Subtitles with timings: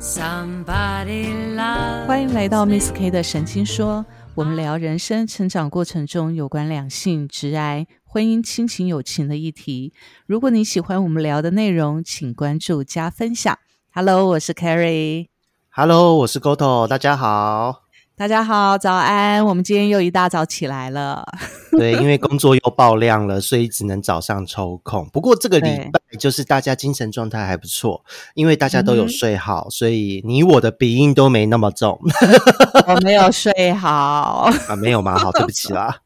[0.00, 9.92] Somebody love 欢迎来到 Miss K 的神经说，我们聊人生成长过程中有关两性、直癌、婚姻、亲情、友情的议题。
[10.24, 13.58] 如果你喜欢我们聊的内容，请关注加分享。
[13.92, 15.26] Hello，我是 Carrie。
[15.70, 17.87] Hello，我是 Goto，大家好。
[18.18, 19.46] 大家好，早安！
[19.46, 21.24] 我们今天又一大早起来了。
[21.78, 25.08] 对，因为工作又爆量了，所以只能早上抽空。
[25.12, 31.96] 不过这个礼拜就是大家精神状态还不错，因为大家都有嗯睡好，所以你我的鼻音都没那么重
[32.88, 34.74] 我没有睡好，啊。
[34.74, 35.16] 没有吗？
[35.16, 35.98] 好，对不起啦。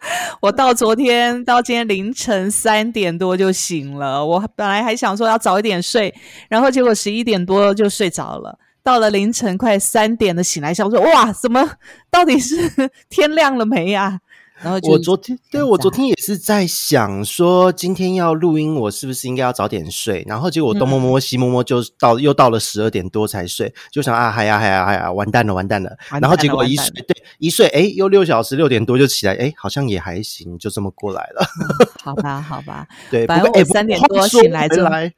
[0.42, 4.22] 我到昨天到今天凌晨三点多就醒了。
[4.22, 6.14] 我本来还想说要早一点睡，
[6.50, 8.58] 然后结果十一点多就睡着了。
[8.86, 11.72] 到了凌晨快三点的醒来，想说哇，怎么
[12.08, 12.70] 到底是
[13.10, 14.20] 天亮了没呀、
[14.62, 20.24] 然后就我昨天对我昨天也是在想说，今天要录音，我是不是应该要早点睡？
[20.26, 25.96] 然后结果我东摸摸西摸摸，就到又到了十二点多才睡，就想啊，嗨呀嗨呀嗨呀，完蛋了完蛋了。
[26.20, 31.46] 然后结果一睡，对一睡，哎，又六小时，六点多就起来，哎，好像也还行，就这么过来了。
[32.02, 35.12] 好吧，好吧，对，反正我三点多醒来就来，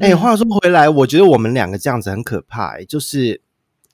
[0.00, 3.40] 哎、嗯话说回来，我觉得我们两个这样子很可怕、哎就是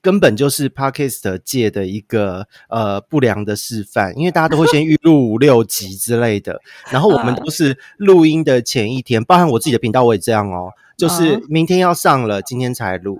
[0.01, 6.61] 根本就是 Podcast 界的一个呃不良的示范，因为大家都会先预录五六集之类的，
[6.91, 13.19] 然后我们啊都是录音的前一天，包含我自己的频道我也这样哦，就是啊明天要上了，今天才录。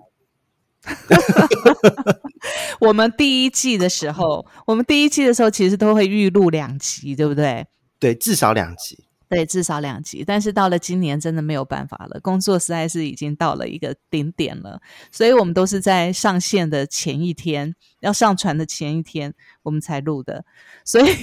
[2.79, 7.67] 我们第一季的时候，我们第一季的时候其实都会预录两集，对不对？
[7.99, 9.08] 对，至少两集。
[9.29, 10.23] 对，至少两集。
[10.25, 20.43] 但是到了今年，真的没有办法了，工作实在是已经到了一个顶点了，所以我们都是在上线的前一天，要上传的前一天，我们才录的。
[20.83, 21.13] 所以，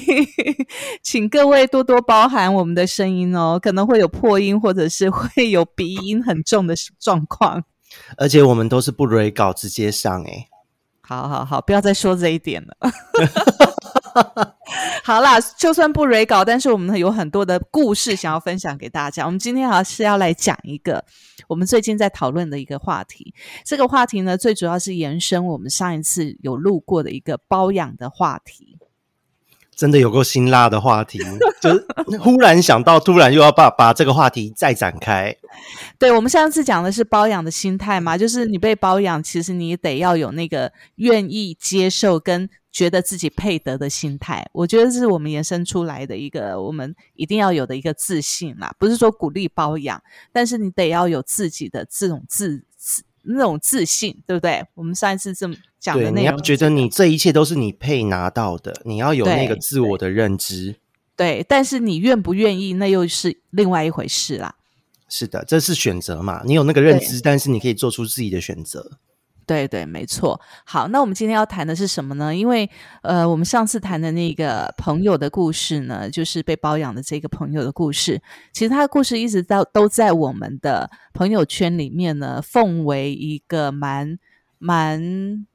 [1.02, 7.64] 请各位多多包涵我们的声音哦，可能会有破音，或者是会有鼻音很重的状况。
[8.16, 10.48] 而且我们都是不 re 稿直接上、哎，
[11.00, 12.76] 好好好，不要再说这一点了。
[15.04, 19.24] 好啦，就算不 re 稿，但是我们有很多的故事想要分享给大家。
[19.24, 21.04] 我们今天还是要来讲一个
[21.48, 23.34] 我们最近在讨论的一个话题。
[23.64, 28.78] 这个话题呢，最主要是延伸我们上一次有录过的一个包养的话题。
[29.76, 31.18] 真的有够辛辣的话题，
[31.60, 35.36] 就是忽然想到，突然又要把把这个话题再展开。
[36.00, 44.46] 对，我们上次讲的是包养的心态嘛，就是你被包养，其实你得要有那个愿意接受跟觉得自己配得的心态。
[44.52, 54.62] 我觉得这是我们延伸出来的一个我们一定要有的一个自信啦，不是说鼓励包养，但是你得要有自己的这种自自那种自信，对不对？
[54.74, 60.76] 我们上一次这么讲的你要觉得你这一切都是你配拿到的，你要有那个自我的认知。
[61.16, 64.54] 对，但是你愿不愿意，那又是另外一回事啦。
[65.08, 66.42] 是的，这是选择嘛？
[66.44, 68.98] 你有那个认知，但是你可以做出自己的选择。
[69.46, 70.40] 对对，没错。
[70.64, 72.34] 好，那我们今天要谈的是什么呢？
[72.34, 72.68] 因为
[73.02, 78.20] 呃，我们上次谈的那个朋友的故事呢，就是被包养的这个朋友的故事。
[78.52, 84.18] 其实他的故事一直到都在我们的朋友圈里面呢，奉为一个蛮
[84.58, 85.46] 蛮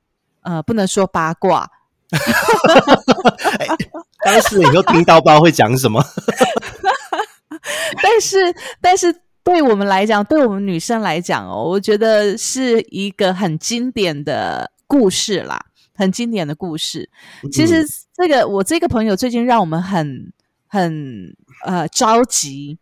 [0.43, 1.69] 呃，不能说八卦，
[4.23, 6.01] 当时你都听到不知道会讲什么，
[8.01, 9.13] 但是但是
[9.43, 15.59] 对我们来讲，对我们女生来讲哦，我觉得是一个很经典的故事啦，
[15.95, 17.09] 很经典的故事。
[17.51, 20.31] 其实这个我这个朋友最近让我们很
[20.67, 21.35] 很
[21.65, 22.77] 呃着急，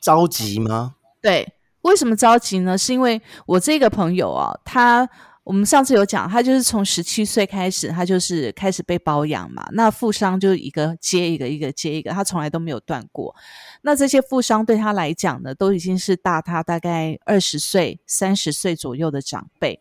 [0.00, 0.96] 着急吗？
[1.22, 2.76] 对，为什么着急呢？
[2.76, 5.08] 是因为我这个朋友啊，他
[5.42, 9.66] 我们上次有讲，他就是从十七岁开始，他就是开始被包养嘛。
[9.72, 13.34] 那富商就一个接一个，一个接一个，他从来都没有断过。
[13.82, 19.80] 那这些富商对他来讲呢，都已经是大他大概二十岁、三十岁左右的长辈。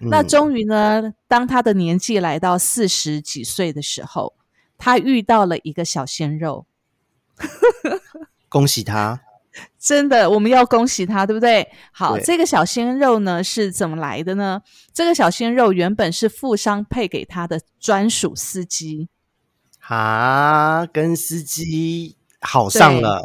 [0.00, 4.34] 那嗯终于呢，当他的年纪来到四十几岁的时候，
[4.78, 6.64] 他遇到了一个小鲜肉。
[8.48, 9.20] 恭喜他，
[9.78, 11.68] 真的，我们要恭喜他，对不对？
[11.92, 14.62] 好，对这个小鲜肉呢是怎么来的呢？
[14.94, 19.08] 这个小鲜肉原本是富商配给他的专属司机，
[19.78, 23.24] 哈，跟司机好上了。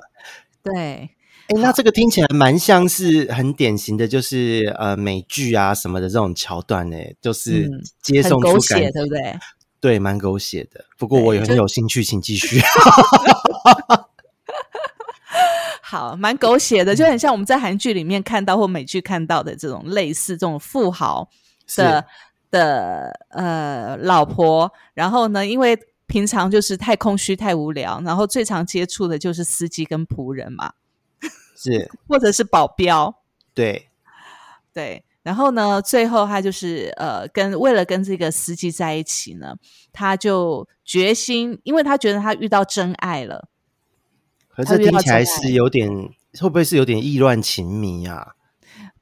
[0.63, 1.11] 对，
[1.47, 9.37] 哎，那这个听起来蛮像是很典型的，就是呃美剧啊什么的这种桥段呢，就是嗯接送出感血，对不对？
[9.79, 10.83] 对，蛮狗血的。
[10.97, 12.59] 不过我也很有兴趣，请继续。
[15.87, 21.29] 好，蛮狗血的，就很像我们在韩剧里面看到或美剧看到的这种类似这种富豪
[21.77, 22.03] 的
[22.49, 25.77] 的呃老婆，然后呢，因为
[26.07, 30.73] 平常就是太空虚、太无聊，然后最常接触的就是司机跟仆人嘛，
[31.55, 33.13] 是， 或者是保镖。
[33.53, 33.87] 对，
[34.73, 39.55] 对，然后呢，最后他就是呃，跟为了跟这个司机在一起呢，
[39.93, 43.49] 他就决心，因为他觉得他遇到真爱了。
[44.55, 45.89] 可是听起来是有点，
[46.39, 48.33] 会不会是有点意乱情迷啊？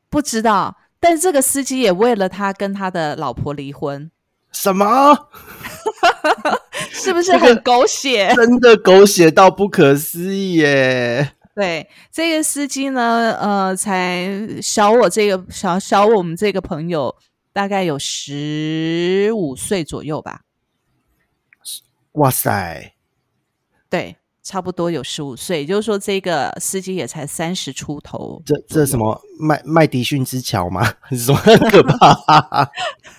[0.09, 0.77] 不知道。
[0.99, 4.09] 但这个司机也为了他跟他的老婆离婚。
[4.53, 5.29] 什么？
[6.91, 8.33] 是不是很狗血？
[8.35, 11.33] 真的狗血到不可思议耶！
[11.53, 14.29] 对，这个司机呢，呃，才
[14.61, 17.13] 小我这个小小我们这个朋友
[17.51, 20.43] 大概有十五岁左右吧。
[22.13, 22.93] 哇塞！
[23.89, 28.41] 对，差不多有十五岁，也就是说，这个司机也才三十出头。
[28.45, 30.85] 这这什么麦麦迪逊之桥吗？
[31.11, 31.39] 什么
[31.71, 32.69] 可怕？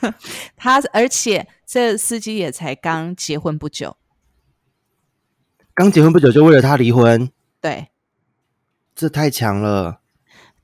[0.54, 3.96] 他而且这司机也才刚结婚不久，
[5.74, 7.30] 刚结婚不久就为了他离婚？
[7.60, 7.88] 对。
[8.96, 10.02] 这太强了，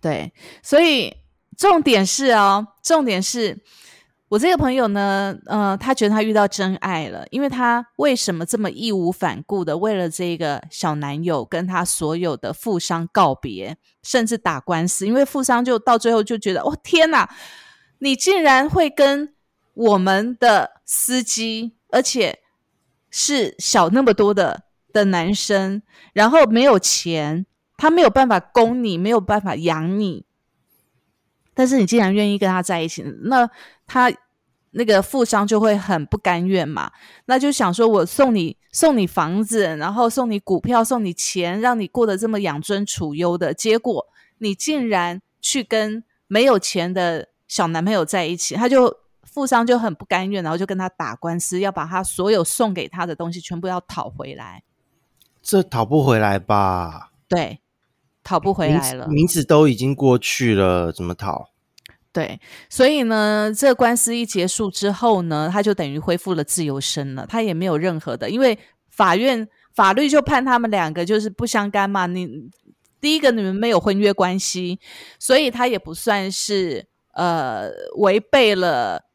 [0.00, 1.16] 对，所以
[1.56, 3.58] 重点是哦，重点是
[4.30, 15.04] 我这个朋友呢，呃，他觉得他遇到真爱了，因为他为什么这么义无反顾的为了这个小男友跟他所有的富商告别，甚至打官司？
[15.04, 17.28] 因为富商就到最后就觉得，哦天哪，
[17.98, 19.34] 你竟然会跟
[19.74, 22.38] 我们的司机，而且
[23.10, 24.62] 是小那么多的
[24.92, 27.46] 的男生，然后没有钱。
[27.76, 30.26] 他没有办法供你，没有办法养你，
[31.60, 33.46] 但是你既然愿意跟他在一起，那
[33.86, 34.10] 他
[34.70, 36.90] 那个富商就会很不甘愿嘛，
[37.26, 44.06] 那就想说我送你送你房子，然后送你股票，送你钱，让你过得这么养尊处优的，结果
[44.38, 54.62] 你竟然去跟没有钱的小男朋友在一起，他就富商就很不甘愿，然后就跟他打官司，要把他所有送给他的东西全部要讨回来。
[55.42, 57.10] 这讨不回来吧？
[57.28, 57.60] 对。
[58.22, 61.49] 讨不回来了，名字都已经过去了，怎么讨？
[62.12, 68.58] 对，所以呢，这官司一结束之后呢，他就等于恢复了自由身了，他也没有任何的，因为
[68.88, 72.06] 法院法律就判他们两个就是不相干嘛。
[72.06, 72.28] 你
[73.00, 74.80] 第一个你们没有婚约关系，
[75.18, 79.09] 所以他也不算是呃违背了。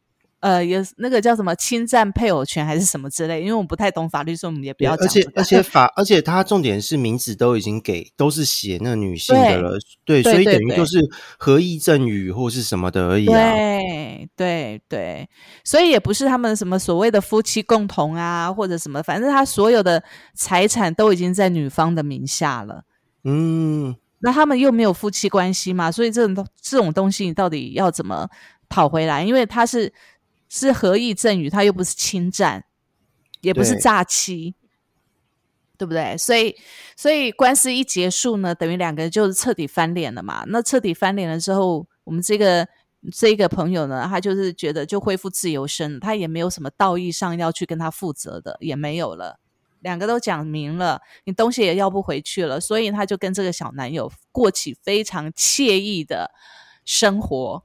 [0.46, 3.42] 呃，有那个叫什么侵占配偶权还是什么之类？
[3.42, 5.04] 因为我们不太懂法律，所以我们也不要讲。
[5.04, 9.72] 而且而且法，而且他重点是名字都已经给都是写那个女性的了，
[10.06, 11.00] 对，所以等于就是
[11.40, 13.26] 合意赠与或是什么的而已。
[13.26, 15.28] 对对对，
[15.64, 20.04] 所以也不是他们什么所谓的夫妻共同啊，或者什么，反正他所有的
[20.36, 22.84] 财产都已经在女方的名下了。
[23.24, 28.30] 嗯，那他们又没有夫妻关系嘛，所以这种这种东西你到底要怎么
[28.70, 29.24] 讨回来？
[29.24, 29.92] 因为他是。
[30.58, 32.64] 是合意赠与，他又不是侵占，
[33.42, 34.56] 也不是诈欺，
[35.78, 36.18] 对不对？
[36.18, 36.56] 所以，
[36.96, 40.46] 所以官司一结束呢，等于两个人就是彻底翻脸了嘛。
[40.48, 42.66] 那彻底翻脸了之后，我们这个
[43.12, 49.42] 这个朋友呢，他就是觉得就恢复自由身，他也没有什么道义上要去跟他负责的，也没有了。
[49.82, 56.32] 两个都讲明了，你东西也要不回去了，所以他就跟这个小男友过起非常惬意的
[56.86, 57.65] 生活。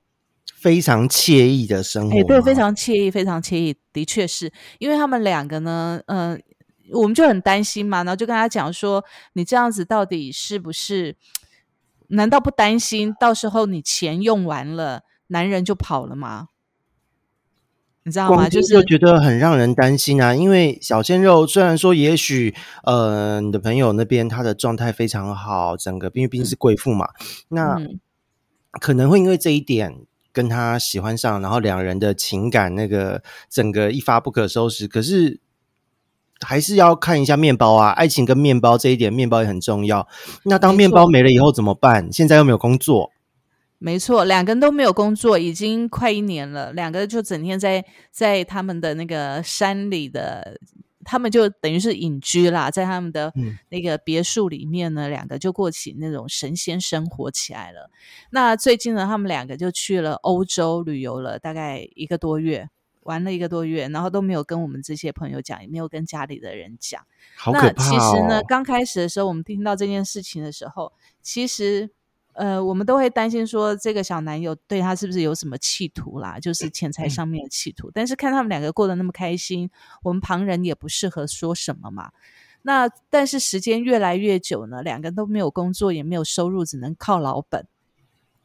[0.61, 6.39] 非常惬意的生活，哎，对，非常惬意，非常惬意，的确是因为他们两个呢，嗯，
[6.93, 9.03] 我们就很担心嘛，然后就跟他讲说，
[9.33, 11.17] 你这样子到底是不是？
[12.09, 16.49] 难道不担心到时候你钱用完了，男人就跑了吗？
[18.03, 18.49] 你知道吗？
[18.49, 27.09] 就是觉得很让人担心啊，因为小鲜肉虽然说，也许呃，你的朋友那边他的状态非常好，整个因为毕竟是贵妇嘛，
[27.49, 27.79] 那
[28.81, 30.05] 可能会因为这一点。
[30.33, 34.87] 跟他喜欢上，然后两人的情感那个整个一发不可收拾。
[34.89, 35.41] 可是
[36.41, 40.07] 还是要看一下面包啊，爱情跟面包这一点，面包也很重要。
[40.45, 42.13] 那当面包没了以后怎么办？
[42.13, 43.11] 现在又没有工作。
[43.79, 46.73] 没错，两个人都没有工作，已经快一年了。
[46.73, 50.59] 两个就整天在在他们的那个山里的。
[51.11, 53.33] 他们就等于是隐居啦，在他们的
[53.69, 57.91] 那个别墅里面呢，两个就过起那种神仙生活起来了。
[58.31, 67.05] 那最近呢，他们两个就去了欧洲旅游了，大概一个多月，玩了一个多月，然后都没有跟我们这些朋友讲，也没有跟家里的人讲。
[67.53, 71.91] 那其实呢，刚开始的时候，我们听到这件事情的时候，其实。
[72.35, 76.39] 呃，我们都会担心说，这个小男友对他是不是有什么企图啦？
[76.39, 77.91] 就是钱财上面的企图。
[77.93, 79.71] 但是看他们两个过得那么开心，
[80.03, 82.11] 我们旁人也不适合说什么嘛。
[82.63, 87.67] 那但是时间越来越久呢，两个人都没有工作，也没有收入，只能靠老本。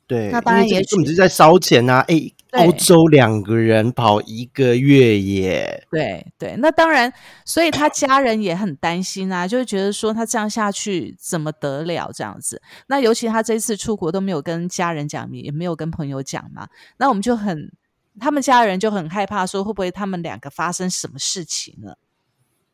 [0.08, 2.00] 对，那当然也因为这个根本就是在烧钱啊！
[2.08, 7.12] 哎，对欧洲两个人跑一个月耶，对对，那当然，
[7.44, 12.62] 所以他家人也很担心啊，就会觉得说他这样下去怎么得了这样子。
[12.86, 17.72] 那尤其他这次出国都没有跟家人讲，也没有跟朋友讲嘛，那我们就很，
[18.20, 21.98] 他们家人就很害怕，说会不会他们两个发生什么事情了，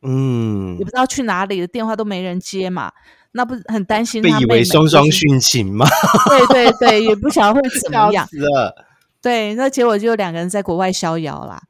[0.02, 2.92] 嗯也不，知道去哪里，电话都没人接嘛，
[3.34, 5.86] 那不是很担心被以为双双殉情吗？
[6.30, 8.86] 对对对，也不晓得会怎么样笑，死了！
[9.22, 11.62] 对，那结果就两个人在国外逍遥啦。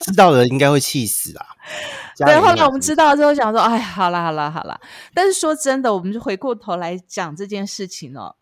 [0.00, 1.46] 知道的应该会气死啊！
[2.18, 4.78] 对，后来我们知道之后，想说，哎，好啦，好啦，好啦。
[5.14, 8.34] 但是说真的，我们就回过头来讲这件事情哦。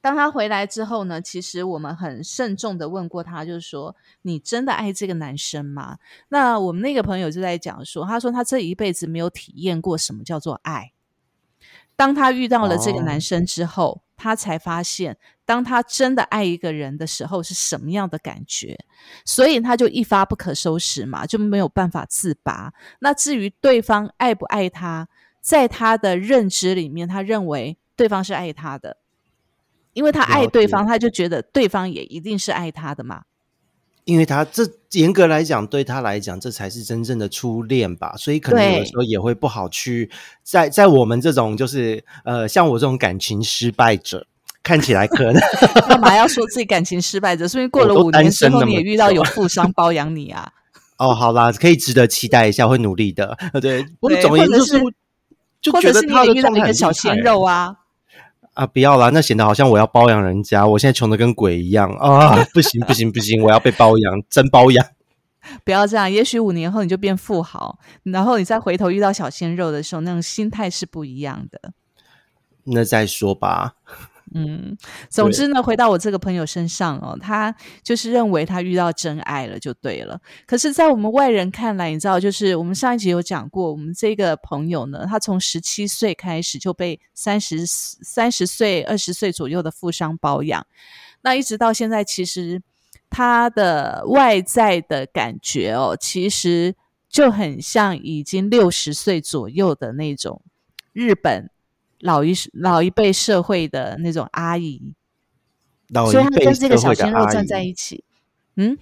[0.00, 5.98] 当他回来之后呢，其实我们很慎重的问过他，就是说，你真的爱这个男生吗？
[6.28, 10.92] 那我们那个朋友就在讲说，他说他这一辈子没有体验过什么叫做爱。
[11.96, 18.78] 当他遇到了这个哦男生之后，他才发现，当他真的爱一个人的时候是什么样的感觉，
[19.26, 22.72] 所以他就一发不可收拾嘛，就没有办法自拔。
[23.00, 25.06] 那至于对方爱不爱他，
[25.42, 28.96] 在他的认知里面，他认为对方是爱他的，
[29.92, 33.22] 因为他爱对方，他就觉得对方也一定是爱他的嘛。
[34.04, 40.10] 因为他这严格来讲，对他来讲，这才是真正的初恋吧，所以可能有的对时候也会不好去
[40.42, 44.26] 在在我们这种就是呃，像我这种感情失败者，
[44.62, 45.34] 看起来可能
[45.86, 47.46] 干嘛要说自己感情失败者？
[47.46, 50.50] 说明过了五年之后，你也遇到有富商包养你啊？
[50.96, 53.36] 哦，好啦，可以值得期待一下，会努力的。
[53.52, 54.80] 呃，对，不过对总而言之
[55.60, 57.76] 就觉得他也遇到一个小鲜肉啊？
[58.60, 58.66] 啊！
[58.66, 62.36] 不要啦，那显得好像我要包养人家，我现在穷的跟鬼一样啊！
[62.52, 64.86] 不行不行不行，我要被包养，真包养。
[65.64, 71.72] 不要这样，也许五年后你就变富豪，然后你再回头遇到小鲜肉的时候，那种心态是不一样的。
[72.64, 73.76] 那再说吧。
[74.32, 74.76] 嗯，
[75.08, 80.20] 总之呢，回到我这个朋友身上哦，他就是认为他遇到真爱了就对了。
[80.46, 90.64] 可是，在我们外人看来，你知道，就是我们上一集有讲过，我们这个朋友呢，他从十七岁开始就被三十三十岁、二十岁左右的富商包养，
[91.22, 92.62] 那一直到现在，其实
[93.08, 96.76] 他的外在的感觉哦，其实
[97.08, 100.40] 就很像已经六十岁左右的那种
[100.92, 101.50] 日本。
[102.00, 104.94] 老一老一辈社会的那种阿姨，
[105.88, 108.04] 老一所以他辈跟这个小鲜肉站在，一起。
[108.56, 108.76] 嗯，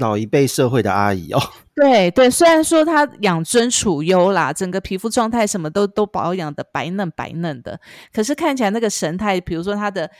[0.00, 1.40] 老一辈社会的阿姨哦，
[1.76, 7.80] 对对，虽然说她养尊处优啦，整个皮肤状态什么都都保养的白嫩白嫩的，
[8.12, 10.10] 可是看起来那个神态，比如说他的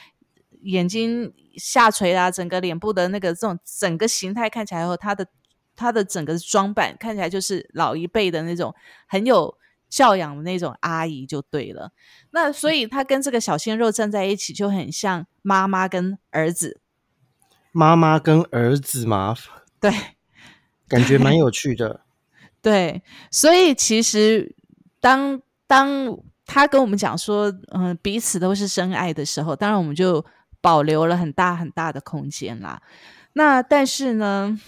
[0.63, 5.27] 眼睛下垂啊，整个脸部的那个这种整个形态看起来后，他的
[5.75, 8.73] 他的整个装扮看起来就是老一辈的那种
[9.09, 9.57] 很有
[9.95, 11.93] 教养的那种阿姨就对了。
[12.33, 16.81] 那所以他跟这个小鲜肉站在一起，就很像妈妈跟儿子。
[17.71, 19.37] 妈妈跟儿子嘛，
[19.79, 19.93] 对
[20.89, 22.01] 感觉蛮有趣的。
[22.61, 24.57] 对，所以其实
[25.01, 30.25] 当当他跟我们讲说，嗯、彼此都是深爱的时候，当然我们就
[30.61, 32.83] 保留了很大很大的空间啦。
[33.35, 34.59] 那但是呢，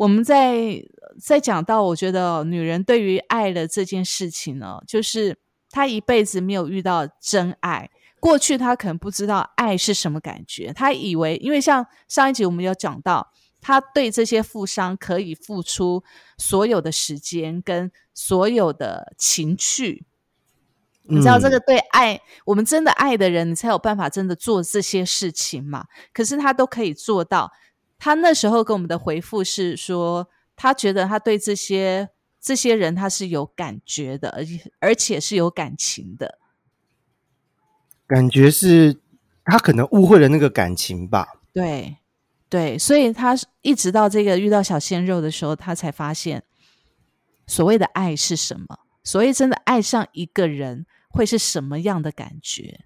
[0.00, 0.82] 我们在
[1.20, 5.38] 在讲到，我觉得、哦、女人对于爱的这件事情呢，就是
[5.68, 7.90] 她一辈子没有遇到真爱。
[8.18, 13.30] 过去她可能不知道爱是什么感觉，她以为，因为像上一集我们有讲到，
[13.60, 16.02] 她对这些富商可以付出
[16.38, 20.06] 所有的时间跟所有的情趣。
[21.02, 25.84] 你知道这嗯个对爱，我们真的爱的人，你才有办法真的做这些事情嘛。
[26.14, 27.52] 可是他都可以做到。
[28.00, 32.08] 他那时候给我们的回复是说，他觉得他对这些
[32.40, 36.38] 这些人他是有感觉的，而且而且是有感情的。
[38.06, 39.00] 感觉是
[39.44, 41.28] 他可能误会了那个感情吧。
[41.52, 41.98] 对
[42.48, 46.42] 对，所以他一直到这个遇到小鲜肉的时候，他才发现
[47.46, 48.80] 所谓的爱是什么。
[49.04, 52.80] 所谓真的爱上一个人会是什么样的感觉？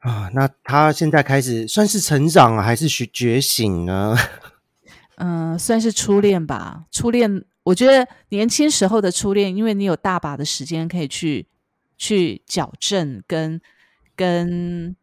[0.00, 4.16] 啊，那他现在开始算是成长啊还是觉觉醒呢？
[5.16, 6.84] 嗯，算是初恋吧。
[6.92, 11.48] 初恋，我觉得年轻时候的初恋，因为你有大把的时间可以去
[11.96, 13.60] 去矫正跟
[14.14, 14.94] 跟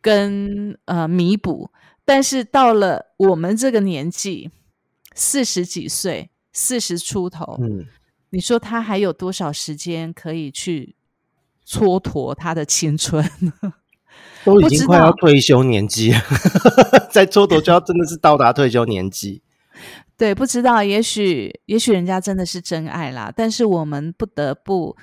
[0.00, 1.72] 跟呃弥补，
[2.04, 4.52] 但是到了我们这个年纪，
[5.16, 7.84] 四十几岁，四十出头，嗯，
[8.30, 10.94] 你说他还有多少时间可以去
[11.66, 13.28] 蹉跎他的青春？
[14.44, 16.20] 都已经快要道退休年纪了，
[17.10, 19.42] 再蹉跎就要真的是到达退休年纪。
[20.18, 24.96] 对，不知道，也许也许人家真的是真爱啦，但是我们不得不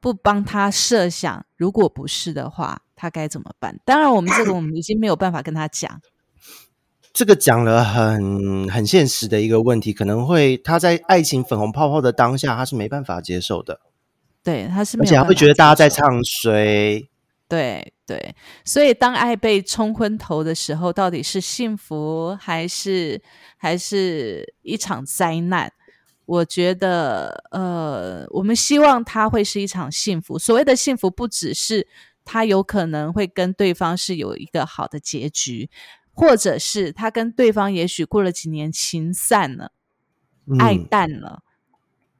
[0.00, 3.78] 不帮他设想，如果不是的话，他该怎么办？
[3.84, 6.00] 当然，我们这个我们已经没有办法跟他讲。
[7.12, 13.80] 这个讲了很很现实的一个问题，可能会他在爱情粉红泡泡的当下，他是没办法接受的。
[14.42, 17.08] 对，他是，而且还会觉得大家在唱衰。
[17.54, 18.34] 对对，
[18.64, 23.22] 所以当爱被冲昏头的时候，到底是幸福还是
[23.56, 25.72] 还是一场灾难？
[26.26, 30.38] 我觉得，呃，我们希望它会是一场幸福。
[30.38, 31.86] 所谓的幸福，不只是
[32.24, 35.70] 他有可能会跟对方是有一个好的结局。
[36.16, 39.72] 或者是他跟对方也许过了几年情散了，
[40.60, 41.42] 爱淡了，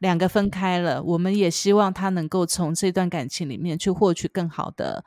[0.01, 1.01] 两个分开了。
[1.01, 5.05] 我们也希望他能够从这段感情里面去获取更好的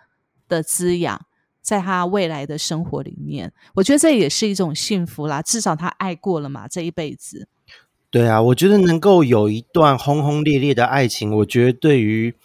[0.48, 1.25] 的滋养，
[1.62, 5.42] 在他未来的生活里面，我觉得这也是一种幸福啦。
[5.42, 7.48] 至少他爱过了嘛，这一辈子。
[8.10, 12.36] 对啊，我觉得能够有一段轰轰烈烈的爱情，我觉得对于。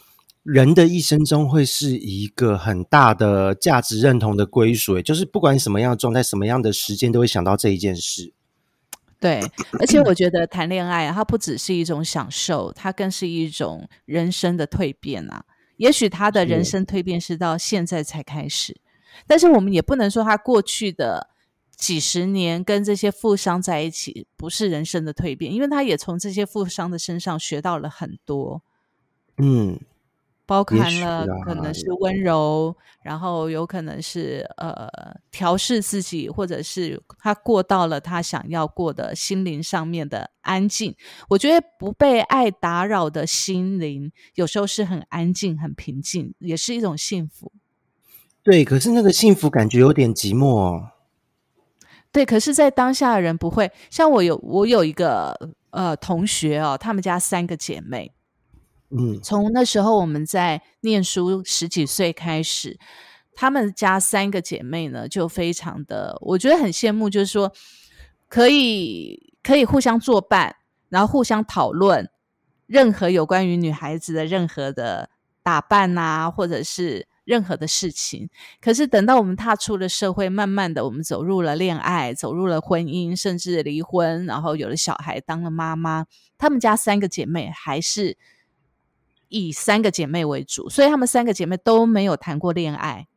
[0.44, 8.32] 人的一生中会是一个很大的价值认同的归属，就是不管什么样的状态、什么样的时间，都会想到这一件事。
[9.20, 9.40] 对，
[9.78, 15.44] 而且我觉得谈恋爱，它不只是一种享受，它更是一种人生的蜕变啊。
[15.82, 18.76] 也许他的人生蜕变是到现在才开始，
[19.26, 21.28] 但是我们也不能说他过去的
[21.74, 28.62] 几十年跟这些富商在一起不是人生的蜕变，因为他也从这些富商的身上学到了很多。
[29.38, 29.80] 嗯。
[30.52, 34.86] 包含了可能是温柔，然后有可能是呃
[35.30, 40.94] 调试自己，或者是他过到了他想要过的心灵上面的安静。
[41.30, 47.50] 我觉得不被爱打扰的心灵，有时候是很安静、很平静，也是一种幸福。
[48.42, 50.90] 对，可是那个幸福感觉有点寂寞哦。
[52.10, 55.34] 对，可是，在当下的人不会像我有我有一个
[55.70, 58.12] 呃同学哦，他们家三个姐妹。
[58.94, 62.78] 嗯，从那时候我们在念书十几岁开始，
[63.34, 67.50] 他们家三个姐妹呢就非常的，我觉得很羡慕，就是说
[68.28, 70.56] 可以可以互相作伴，
[70.90, 72.10] 然后互相讨论
[72.66, 75.08] 任何有关于女孩子的任何的
[75.42, 78.28] 打扮啊，或者是任何的事情。
[78.60, 86.04] 可是等到我们踏出了社会，慢慢的我们走入了恋爱，走入了婚姻，甚至离婚，然后有了小孩，当了妈妈，
[86.36, 88.18] 他们家三个姐妹还是。
[89.32, 93.08] 以三个姐妹为主，所以她们三个姐妹都没有谈过恋爱。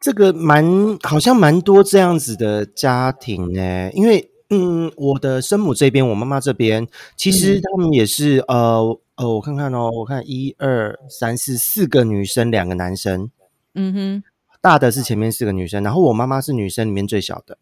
[0.00, 13.30] 这个蛮好像蛮多这样子的家庭呢，因为嗯，我的生母这边，我妈妈这边，其实他们也是呃呃，我看看哦，我看一二三四四个女生，两个男生。
[13.74, 14.22] 嗯哼，
[14.60, 17.58] 大的是前面四个女生，然后我妈妈是女生里面最小的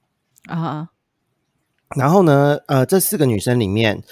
[0.47, 0.89] 啊。
[1.97, 4.03] 然后呢，呃，这四个女生里面。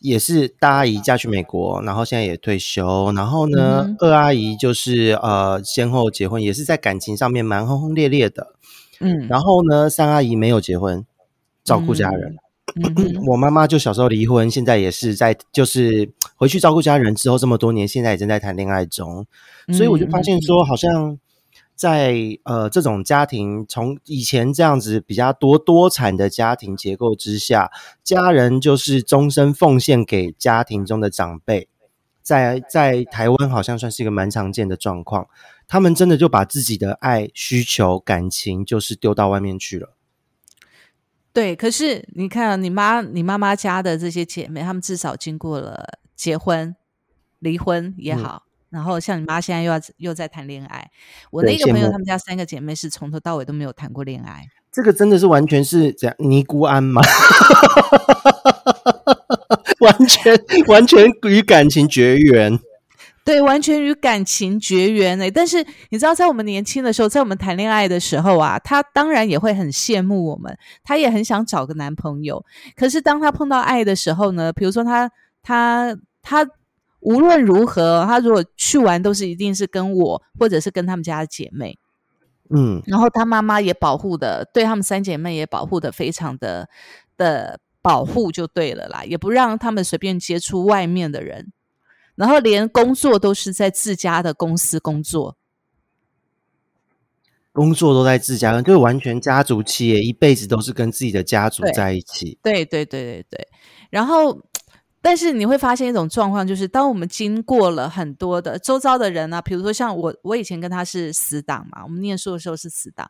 [0.00, 3.12] 也是大阿姨嫁去美国，然后现在也退休。
[3.12, 8.54] 然后呢，二阿姨就是呃先后结婚，也是在感情上面蛮轰轰烈烈的。
[9.00, 11.04] 嗯，然后呢，三阿姨没有结婚，
[11.64, 12.36] 照顾家人。
[13.26, 19.26] 我妈妈就小时候离婚，现在也是在就是回去照顾家人之后这么多年，现在也正在谈恋爱中。
[19.72, 21.18] 所以我就发现说，好像。
[21.78, 27.70] 在呃这种家庭，从以前这样子比较多多产的家庭结构之下，
[28.02, 31.68] 家人就是终身奉献给家庭中的长辈，
[32.20, 35.28] 在在台湾好像算是一个蛮常见的状况。
[35.68, 39.94] 他们真的就把自己的爱、需求、感情，就是丢到外面去了。
[41.32, 46.74] 对，可是你看，你妈、你妈妈家的这些姐妹，她们至少经过了结婚、
[47.38, 48.47] 离婚也好。
[48.70, 50.90] 然后像你妈现在又要又在谈恋爱，
[51.30, 57.00] 我那个朋友他们家三个姐妹是从头到尾都没有谈过恋爱，这个真的是完全是这样尼姑庵吗？
[59.80, 62.58] 完全完全与感情绝缘，
[63.24, 65.30] 对，完全与感情绝缘哎！
[65.30, 72.44] 但是你知道，在我们年轻的时候，在我们谈恋爱的时候啊，她当然也会很羡慕我们，她也很想找个男朋友。
[72.76, 75.10] 可是当她碰到爱的时候呢，比如说他
[75.42, 76.46] 他他。
[77.00, 81.78] 无论如何，他如果去玩，都是一定是跟我，或者是跟他们家的姐妹，
[82.50, 86.68] 嗯，然后他妈妈也保护的，对他们三姐妹也保护的非常的
[87.16, 91.52] 的保护就对了啦，也不让他们随便接触外面的人，
[92.16, 95.36] 然后连工作都是在自家的公司工作，
[97.52, 103.48] 工作都在自家，就完全家族企业，一辈子都是跟自己的家族在一起，对对对对对，
[103.88, 104.42] 然后。
[105.00, 113.08] 但是你会发现一种状况，就是当我们经过了很多的周遭的人啊，比如说像我，我以前跟他是死党嘛，我们念书的时候是死党。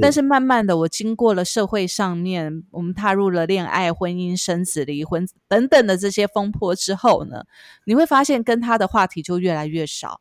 [0.00, 7.44] 但是慢慢的，我经过了社会上面，我们踏入了恋爱、婚姻、生子、离婚等等的这些风波之后呢，
[7.84, 10.20] 你会发现跟他的话题就越来越少。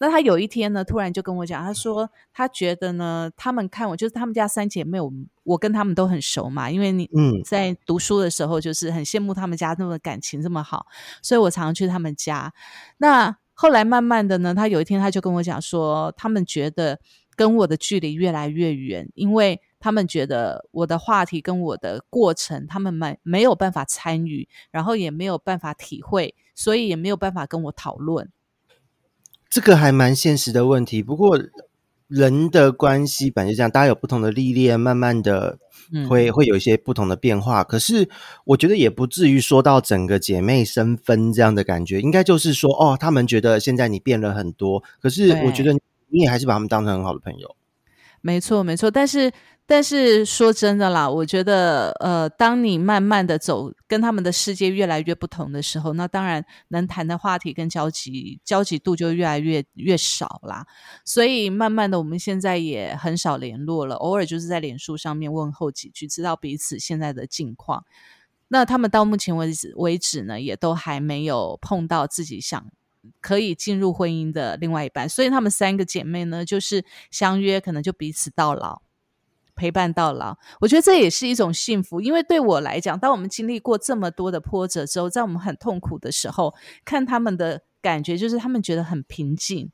[0.00, 5.12] 那他有一天呢，突然就跟我讲，他说他觉得呢，他们看我就是他们家三姐妹，我
[5.44, 10.86] 我跟他们都很熟嘛，因为你嗯在读书的时候就是很羡慕他们家那么感情这么好，
[11.22, 12.50] 所以我常常去他们家。
[12.96, 16.98] 那后来慢慢的呢，他有一天他就跟我讲说，他们觉得
[17.36, 28.30] 跟我的距离越来越远，因为他们觉得我的话题跟我的过程，他们没没有办法参与，然后也没有办法体会，所以也没有办法跟我讨论。
[29.50, 31.02] 这个还蛮现实的问题。
[31.02, 31.38] 不过
[32.06, 35.58] 人的关系本来就这样，大家有不同的历练，慢慢的
[35.92, 37.62] 嗯会、会有一些不同的变化。
[37.62, 38.08] 可是
[38.44, 45.72] 我觉得也不至于说到整个姐妹生分这样的感觉，应该就是说，哦，他们觉得现在你变了很多，可是我觉得
[46.08, 47.56] 你也还是把他们当成很好的朋友。
[48.22, 49.32] 没错，没错，但是
[49.70, 60.66] 但是说真的啦，我觉得呃，当你慢慢的走，跟他们的世界越来越不同的时候，那当然能谈的话题跟交集交集度就越来越越少啦。
[61.04, 67.84] 所以慢慢的，我们现在也很少联络了，偶尔就是在脸书上面问候几句，知道彼此现在的近况。
[68.48, 72.66] 那他们到目前为止为止呢，也都还没有碰到自己想
[73.20, 78.82] 可以进入婚姻的另外一半，所以她们三个姐妹呢，就是相约，可能就彼此到老，
[79.60, 80.34] 陪伴到老。
[80.58, 89.70] 我觉得这也是一种幸福，因为对我来讲，当我们经历过这么多的波折之后，在我们很痛苦的时候，看他们的感觉，就是他们觉得很平静，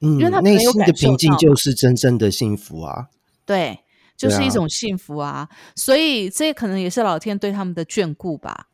[0.00, 3.08] 嗯因为他，内心的平静就是真正的幸福啊。
[3.44, 3.80] 对，
[4.16, 5.50] 就是一种幸福啊。
[5.76, 8.68] 所以这可能也是老天对他们的眷顾吧。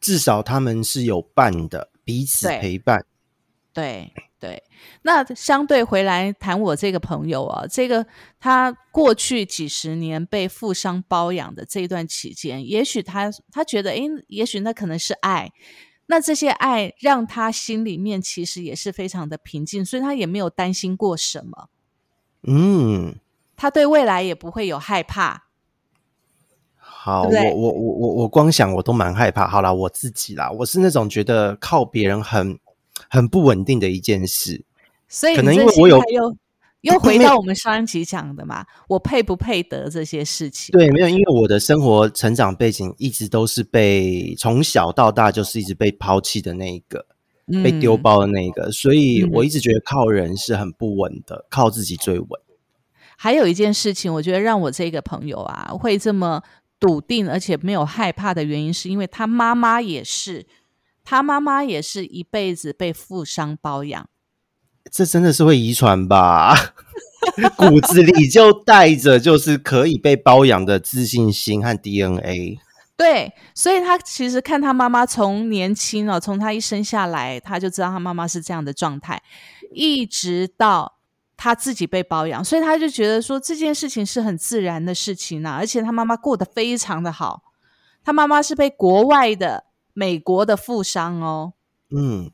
[0.00, 3.04] 至少他们是有伴的，彼此陪伴。
[3.72, 4.12] 对
[4.44, 4.62] 对，
[5.00, 8.06] 那相对回来谈我这个朋友啊，这个
[8.38, 15.50] 他过去几十年被富商包养的这一段期间，也许他他觉得，诶，也许那可能是爱，
[16.08, 21.70] 那这些爱让他心里面其实也是非常的平静，所以他也没有担心过什么，
[22.42, 23.14] 嗯，
[23.56, 25.44] 他对未来也不会有害怕。
[26.76, 29.48] 好，对对我我我我我光想我都蛮害怕。
[29.48, 32.58] 好啦，我自己啦，我是那种觉得靠别人很
[33.08, 34.64] 很不稳定的一件事。
[35.08, 36.36] 所以可能因为我有又
[36.80, 40.72] 又回到我们上一集讲的嘛，我配不配得这些事情？
[40.72, 47.06] 对，没有，因为我的生活成长背景一直都是被从小到大就是一直被抛弃的那一个，
[47.62, 52.28] 被丢嗯包的那一个，所以嗯我一直觉得靠人是很不稳的，靠自己最稳。
[53.16, 56.42] 还有一件事情，我觉得让我这个朋友啊会这么
[56.78, 60.44] 笃定，而且没有害怕的原因，是因为他妈妈也是，
[61.04, 64.08] 他妈妈也是一辈子被富商包养。
[64.90, 66.54] 这真的是会遗传吧？
[67.56, 72.58] 骨子里就带着就是可以被包养的自信心和 DNA。
[72.96, 79.20] 对，所以他其实看他妈妈从年轻哦，从他一生下来，他就知道他妈妈是这样的状态，
[79.72, 80.98] 一直到
[81.36, 87.42] 他自己被包养，所以他就觉得说这件事情是很自然的事情呐、而且他妈妈过得非常的好，
[88.04, 89.64] 他妈妈是被国外的
[89.94, 91.54] 美国的富商哦，
[91.90, 92.30] 嗯，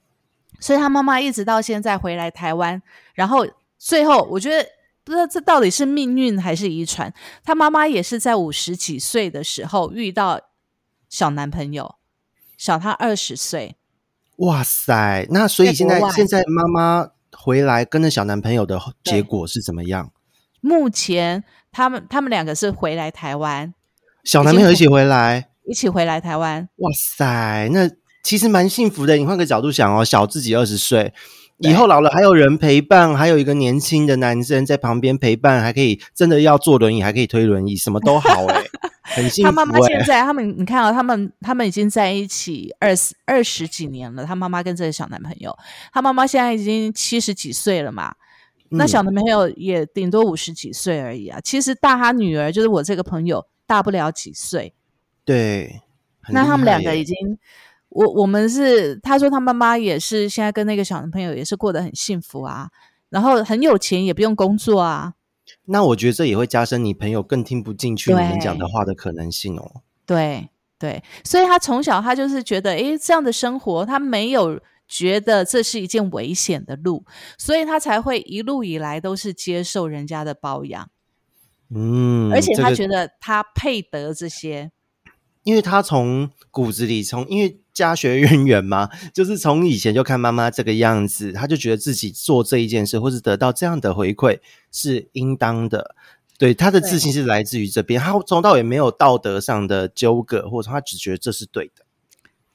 [0.59, 2.83] 所以他妈妈一直到现在回来台湾，
[3.15, 3.47] 然后
[3.79, 4.69] 最后我觉得
[5.05, 10.41] 不知道这到底是命运还是遗传，他妈妈也是在五十几岁的时候遇到
[11.09, 11.95] 小男朋友，
[12.59, 13.77] 小他二十岁。
[14.37, 20.11] 哇塞，那所以现在现在妈妈回来跟着小男朋友的结果是怎么样？
[20.63, 23.75] 目前他们他们两个是回来台湾，
[24.25, 26.69] 小男朋友一起回来，一起回来台湾。
[26.79, 27.89] 哇塞，那
[28.25, 29.17] 其实蛮幸福的。
[29.17, 31.15] 你换个角度想哦，小自己二十岁，
[31.59, 38.65] 以后老了还有人陪伴，还有一个年轻的男生在旁边陪伴，还可以真的要坐轮椅，还可以推轮椅，什么都好哎、
[39.15, 44.25] 很幸福他妈妈现哎、在，他们你看啊、他们他们已经在一起二十二十几年了。
[44.25, 45.57] 他妈妈跟这个小男朋友，
[45.93, 48.13] 他妈妈现在已经七十几岁了嘛，
[48.71, 51.39] 那嗯小男朋友也顶多五十几岁而已啊。
[51.45, 54.75] 其实大他女儿就是我这个朋友，大不了几岁。
[55.31, 55.81] 对，
[56.31, 57.17] 那他们两个已经，
[57.89, 62.69] 我我们是他说他妈妈也是现在跟那个小男朋友也是过得很幸福啊，
[63.11, 65.15] 然后很有钱，也不用工作啊。
[65.67, 69.83] 那我觉得这也会加深你朋友更听不进去你们讲的话的可能性哦。
[70.05, 70.49] 对
[70.81, 77.05] 对，所以他从小他就是觉得，诶，这样的生活他没有觉得这是一件危险的路，
[77.39, 80.91] 所以他才会一路以来都是接受人家的包养，
[81.73, 84.73] 嗯，而且他觉得他配得这些。
[85.43, 95.95] 因为他从骨子里，从因为家学渊源嘛，就是从以前就看妈妈这个样子，他就觉得自己做这一件事，或是得到这样的回馈是应当的。
[96.39, 101.85] 对他的自信是来自于这边，他从头到也没有道德上的纠葛，或者他只觉得这是对的。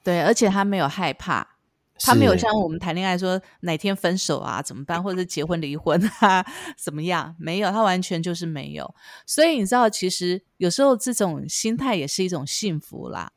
[0.02, 1.55] 对，而且他没有害怕，
[1.98, 6.44] 他没有像我们谈恋爱说哪天分手啊怎么办，或者是结婚离婚啊
[6.76, 7.34] 怎么样？
[7.38, 8.94] 没有，他完全就是没有。
[9.26, 13.32] 所以你知道，其实有时候这种心态也是一种幸福啦，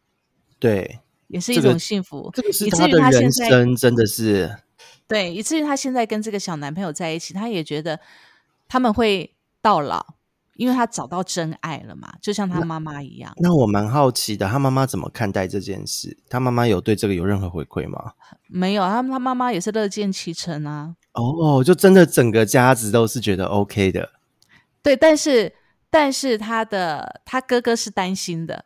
[0.60, 2.30] 对，也是一种幸福。
[2.34, 4.58] 这个是他的人他现在生，真的是
[5.08, 8.00] 对，以至于他现在跟这个小男朋友在一起，他也觉得
[8.67, 10.06] 他们会到老，
[10.60, 13.34] 因为他找到真爱了嘛，就像他妈妈一样。
[13.38, 16.17] 那我蛮好奇的，他妈妈怎么看待这件事？
[16.30, 18.12] 他妈妈有对这个有任何回馈吗？
[18.48, 20.95] 没有，他他妈妈也是乐见其成啊。
[21.13, 24.10] 哦，就真的整个家子都是觉得 OK 的
[24.84, 25.54] 对，但是
[25.89, 28.65] 但是他的他哥哥是担心的，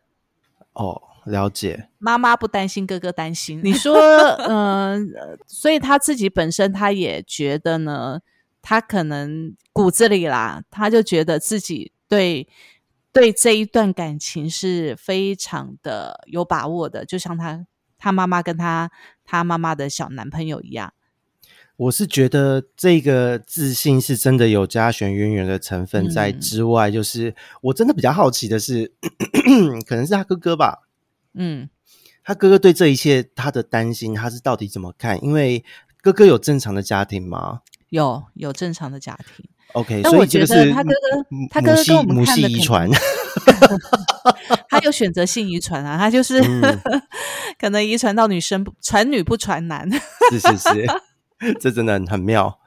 [0.74, 1.90] 哦，了解。
[2.00, 3.62] 妈妈不担心，哥哥担心。
[3.64, 8.20] 你说，嗯、 呃所以他自己本身他也觉得呢，
[8.64, 12.48] 他可能骨子里啦，他就觉得自己对
[13.12, 17.68] 对这一段感情是非常的有把握的，就像他
[18.00, 18.90] 他妈妈跟他
[19.24, 20.94] 他妈妈的小男朋友一样。
[21.76, 28.94] 我是觉得这个自信是真的有家学渊源的成分在嗯之外，就是我真的比较好奇的是，
[29.86, 30.88] 可能是他哥哥吧，
[31.34, 31.68] 嗯，
[32.24, 35.22] 他哥哥对这一切他的担心，他是到底怎么看？
[35.24, 35.66] 因为
[36.00, 37.62] 哥哥有正常的家庭吗
[37.94, 42.90] 有有正常的家庭，？OK，但我所以觉得他哥哥他哥哥跟我们母看的遗传，
[44.68, 46.82] 他有选择性遗传啊，他就是、嗯
[47.60, 49.88] 可能遗传到女生不传女不传男。
[50.32, 50.88] 是是是，
[51.62, 52.60] 这真的很妙。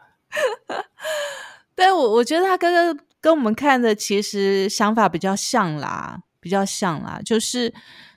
[1.74, 7.74] 但我我觉得他哥哥跟我们看的其实想法比较像啦，比较像啦，就是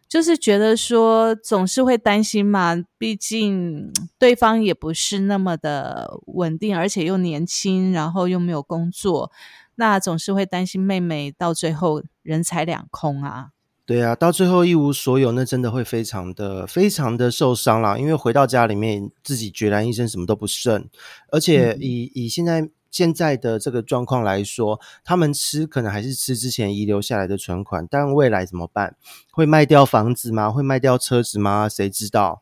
[0.09, 9.31] 就是觉得说总是会担心嘛，毕竟嗯对方也不是那么的稳定，而且又年轻，然后又没有工作，
[9.75, 13.49] 那总是会担心妹妹到最后人财两空啊。
[13.85, 17.97] 对啊，到最后一无所有，那真的会非常的、非常的受伤啦。
[17.97, 20.87] 因为回到家里面，自己孑然一身，什么都不剩。
[21.31, 28.95] 而且嗯以、以现在现在的这个状况来说，他们吃可能还是吃之前遗留下来的存款，但未来怎么办？
[29.31, 30.49] 会卖掉房子吗？
[30.49, 31.69] 会卖掉车子吗？
[31.69, 32.41] 谁知道？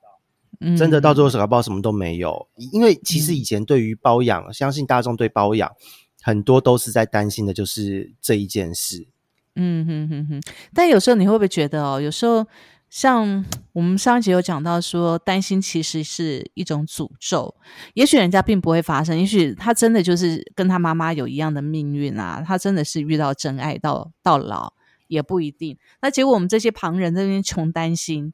[0.59, 2.47] 嗯，真的到最后搞不好什么都没有。
[2.71, 5.71] 因为其实嗯以前对于包养，相信大众对包养
[6.21, 9.07] 很多都是在担心的，就是这一件事。
[9.55, 10.41] 嗯哼哼哼，
[10.73, 12.45] 但有时候你会不会觉得哦，有时候
[12.89, 17.55] 像 我们上一集有讲到说，担心其实是一种诅咒。
[17.93, 24.73] 也许人家并不会发生，也许他真的就是跟他妈妈有一样的命运啊，他真的是遇到真爱到到老
[25.07, 25.77] 也不一定。
[26.01, 28.33] 那结果我们这些旁人在那边穷担心，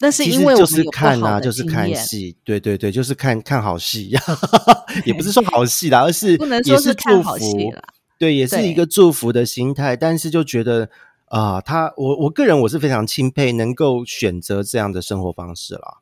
[0.00, 4.10] 那是因为我们看啊，就是看戏，对对对，就是看看好戏，
[5.06, 7.82] 也不是说好戏啦，而是不能说是看好戏，啦。
[8.18, 9.94] 对，也是一个祝福的心态。
[9.94, 10.90] 但是就觉得
[11.26, 15.98] 啊、他我我个人我是非常钦佩能够选择这样的生活方式啦。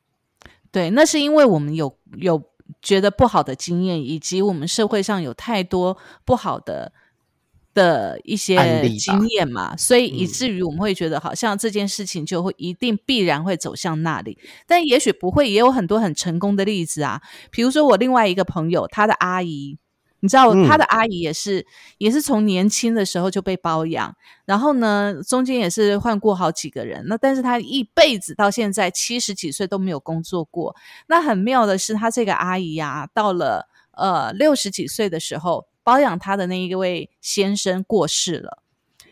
[0.71, 2.43] 对，那是因为我们有有
[2.83, 6.93] 觉得不好的经验，以及我们社会上有太多不好的
[7.73, 17.23] 的一些经验嘛，所以以嗯至于我们会觉得好像这件事情就会一定必然会走向那里，但也许不会，也有很多很成功的例子啊。
[17.51, 19.79] 比如说我另外一个朋友，他的阿姨。
[20.25, 21.67] 你知道嗯他的阿姨也是，
[21.99, 27.05] 也是从年轻的时候就被包养，然后呢，中间也是换过好几个人。
[27.09, 30.75] 那但是他一辈子到现在七十几岁都没有工作过。
[31.09, 38.63] 那很妙的是，他这个阿姨啊，到了呃六十几岁的时候，包养他的那一位先生过世了。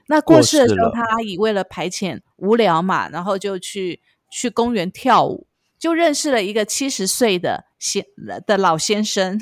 [0.07, 5.47] 那过世的时候，他阿姨为了排遣无聊嘛，然后就去去公园跳舞，
[5.83, 8.07] 就认识了一个七十岁的先
[8.47, 9.37] 的老先生，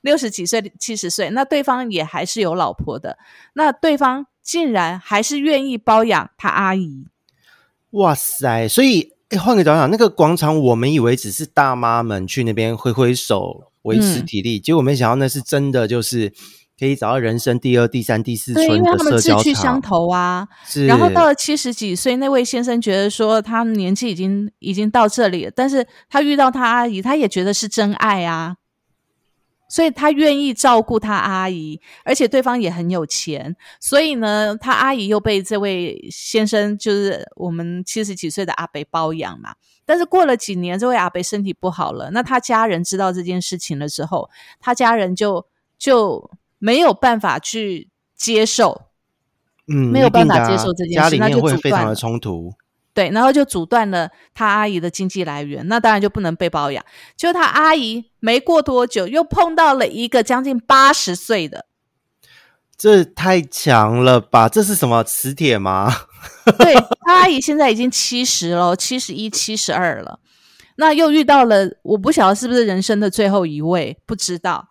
[0.00, 3.16] 六十几岁、七十岁，那对方也还是有老婆的，
[3.52, 7.06] 那对方竟然还是愿意包养他阿姨。
[7.90, 8.66] 哇塞！
[8.66, 16.32] 所以诶换个角度讲，那个广场我们以为只是大妈们去那边挥挥手维持嗯体力，结果没想到那是真的，就是
[16.78, 19.80] 可以找到人生第二、第三、第四对，因为他们志趣相。
[19.80, 20.46] 投啊。
[20.66, 28.56] 是，然后到了七十几岁，那位先生觉得说他年纪已经已经到这里了，但是他遇到他阿姨，他也觉得是真爱啊，
[29.68, 39.54] 所以他愿意照顾他阿姨，而且对方也很有钱，所以呢，他阿姨又被这位先生，就是我们七十几岁的阿伯包养嘛。
[39.84, 45.46] 但是过了几年，这位阿伯身体不好了，那他家人知道这件事情了之后，他家人就
[45.78, 48.82] 就没有办法去接受，
[49.68, 52.54] 嗯，没有办法接受这件家里事那就面会非常的冲突。
[52.94, 56.82] 对，然后就阻断了他阿姨的经济来源，那当然就不能被包养。
[57.14, 61.66] 就他阿姨没过多久，又碰到了一个将近八十岁的，
[62.74, 64.48] 这太强了吧？
[64.48, 65.92] 这是什么磁铁吗？
[66.58, 70.20] 对他阿姨现在已经七十了，七十一、七十二了。
[70.76, 74.68] 那又遇到了，我不晓得是不是人生的最后一位，不知道。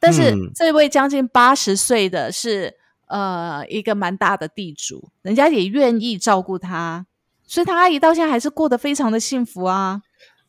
[0.00, 2.74] 但是嗯这位将近八十岁的是
[3.08, 7.06] 呃一个蛮大的地主，人家也愿意照顾他，
[7.46, 10.02] 所以他阿姨到现在还是过得非常的幸福啊。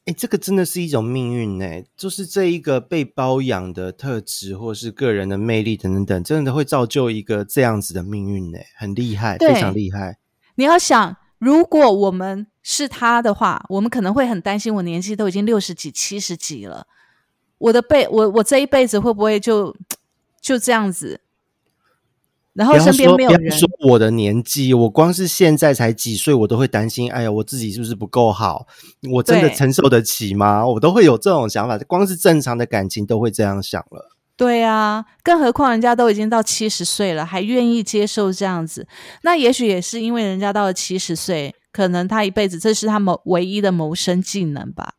[0.05, 10.17] 哎，这个真的是一种命运呢，就是这一个被包养的特质，或是个人的魅力等等等，真的会造就一个这样子的命运呢，很厉害，非常厉害。
[10.55, 16.87] 你要想，如果我们是他的话，我们可能会很担心，我年纪都已经六十几、七十几了，
[17.59, 19.75] 我的辈我我这一辈子会不会就
[20.41, 21.21] 就这样子？
[22.53, 28.67] 然后身边没有人，说我的年纪，我光是现在才几岁，我都会担心，哎呀，我自己是不是不够好？
[29.13, 30.65] 我真的承受得起吗？
[30.67, 34.09] 我都会有这种想法，光是正常的感情都会这样想了。
[34.35, 38.87] 对啊，更何况人家都已经到七十岁了，还愿意接受这样子，
[39.21, 44.95] 那也许也是因为人家到了七十岁，可能他一辈子这是他们唯一的谋生技能吧。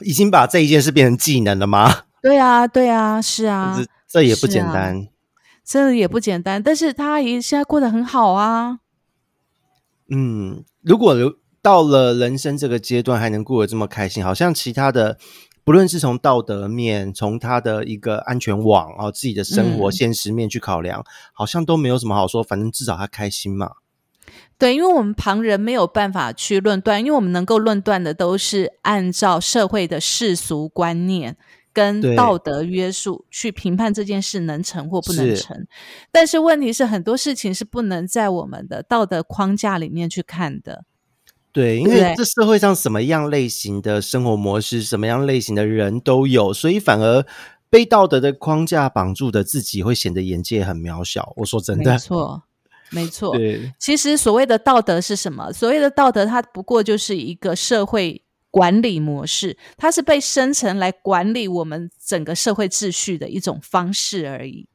[0.00, 2.04] 已经把这一件事变成技能了吗？
[2.22, 5.06] 对啊，对啊，是啊 这，这也不简单。
[5.64, 6.62] 这也不简单。
[6.62, 8.80] 但是他现在过得很好啊。
[10.10, 15.16] 嗯，如果有到了人生这个阶段还能过得这么开心，好像其他的，
[15.64, 22.42] 不论是从道德面，从他的一个安全网哦，自己的生活嗯现实面去考量，好像都没有什么好说。
[22.42, 23.70] 反正至少他开心嘛。
[24.58, 31.36] 对，因为我们旁人没有办法去论断，因为我们能够论断的都是按照社会的世俗观念
[31.72, 35.66] 跟道德约束去评判这件事能成或不能是成。
[36.12, 40.84] 但是问题是，很多事情是不能在我们的道德框架里面去看的。
[41.50, 47.24] 对，因为这社会上什么样类型的生活模式，什么样类型的人都有，所以反而
[47.70, 51.32] 被道德的框架绑住的自己，会显得眼界很渺小。
[51.36, 52.42] 我说真没的，错，
[52.94, 53.36] 没错。
[53.36, 55.52] 对其实所谓的道德是什么？
[55.52, 64.66] 所谓的道德，它不过就是一个社会管理模式，它是被生成来管理我们整个社会秩序的一种方式而已。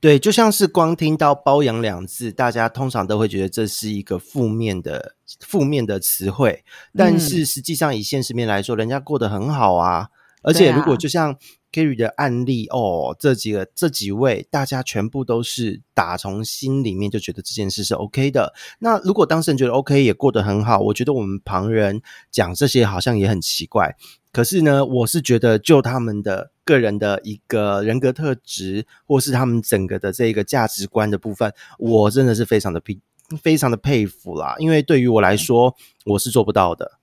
[0.00, 6.64] 对，就像是光听到“包养”两字，大家通常都会觉得这是一个负面的负面的词汇，
[6.96, 10.08] 但嗯是实际上以现实面来说，人家过得很好啊。
[10.42, 11.36] 而且如果就像
[11.76, 18.54] Kerry 的案例哦，这几个这几位，大家全部都是打从心里面就觉得这件事是 OK 的。
[18.78, 23.94] 那如果当事人觉得 OK 也过得很好，我觉得我们旁人讲这些好像也很奇怪。
[24.32, 32.98] 可是呢，我是觉得就他们的个人的一个人格特质，或是他们整个的这个价值观的部分，我真的是非常的佩
[33.42, 34.54] 非常的佩服啦。
[34.58, 35.74] 因为对于我来说，
[36.06, 36.98] 我是做不到的。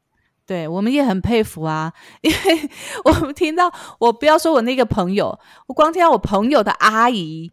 [0.45, 2.69] 对我们也很佩服啊，因为
[3.05, 7.51] 我们听到，我不要说我那个朋友，我光听到我朋友的阿姨，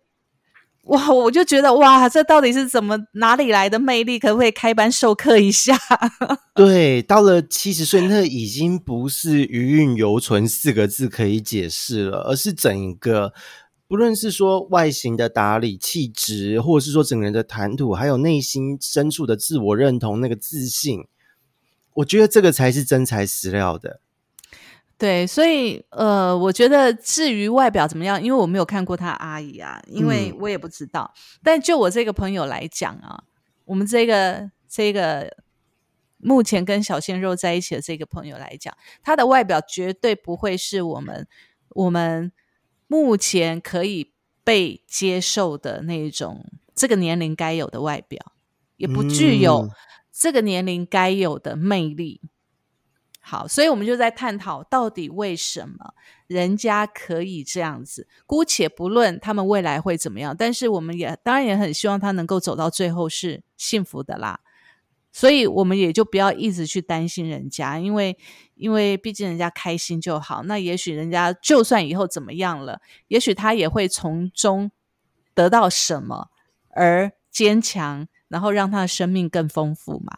[0.85, 4.18] 哇，我就觉得哇，这到底是怎么哪里来的魅力？
[4.18, 5.79] 可不可以开班授课一下？
[6.55, 13.33] 对，到了七十岁，那已经不是余韵犹存四个字可以解释了，而是整个
[13.87, 21.05] 不论是说外形的打理、气质，或者是说整个人的谈吐，还有内心深处的自我认同、那个自信，
[21.94, 24.00] 我觉得这个才是真材实料的。
[24.96, 31.12] 对，所以呃，我觉得至于外表怎么样，因为我没有看过他阿姨啊，因为嗯我也不知道。
[31.42, 33.24] 但就我这个朋友来讲啊，
[33.64, 35.37] 我们这个这个
[36.18, 41.26] 目前跟小鲜肉在一起的这个朋友来讲，他的外表绝对不会是我们
[41.70, 42.31] 我们
[42.87, 44.12] 目前可以
[44.44, 48.33] 被接受的那一种这个年龄该有的外表，
[48.76, 49.70] 也不具有嗯
[50.20, 52.20] 这个年龄该有的魅力。
[53.20, 55.94] 好，所以我们就在探讨到底为什么
[56.26, 58.06] 人家可以这样子。
[58.26, 64.40] 姑且不论他们未来会怎么样，但是我们也当然也很希望他能够走到最后是幸福的啦。
[65.11, 68.18] 所以我们也就不要一直去担心人家，因为
[68.56, 70.42] 因为毕竟人家开心就好。
[70.42, 74.70] 那也许人家就算以后怎么样了，也许他也会从中
[75.35, 76.28] 得到什么
[76.70, 80.16] 而坚强，然后让他的生命更丰富嘛。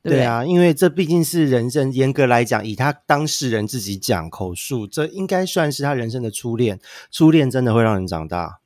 [0.00, 0.18] 对对？
[0.20, 6.78] 对啊，因为这毕竟是人生，严格来讲，以他当事人自己讲口述，这应该算是他人生的初恋。
[7.10, 8.60] 初恋真的会让人长大。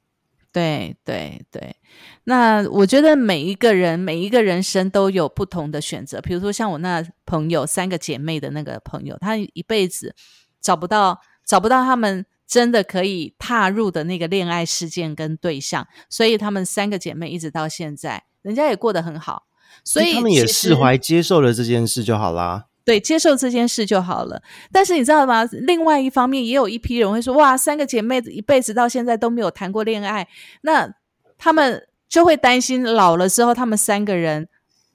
[0.52, 1.76] 对对对，
[2.24, 6.20] 那我觉得每一个人每一个人生都有不同的选择。
[6.20, 10.16] 比如说像我那朋友三个姐妹的那个朋友，她一辈子
[10.60, 19.44] 找不到找不到他们真的可以踏入的那个恋爱事件跟对象，所以她们三个姐妹一直到现在，人家也过得很好。
[19.84, 22.66] 所以他们也释怀接受了这件事就好啦。
[22.84, 24.42] 对，接受这件事就好了。
[24.72, 25.44] 但是你知道吗？
[25.52, 30.26] 另外一方面，也有一批人会说：“哇，三个姐妹一辈子到现在都没有谈过恋爱，
[30.62, 30.92] 那
[31.38, 34.48] 他们就会担心老了之后，他们三个人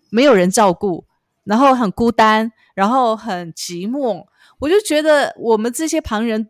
[0.10, 1.06] 没有人照顾，
[1.46, 4.26] 然后很孤单，然后很寂寞。
[4.60, 6.50] 我就觉得我们这些旁人